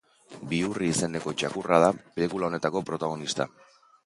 [0.53, 3.49] Bihurri izeneko txakurra da pelikula honetako protagonista.